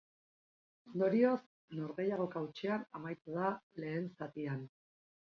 [0.91, 1.41] Ondorioz,
[1.79, 3.51] norgehiagoka hutsean amaitu da
[3.83, 4.65] lehen zatian.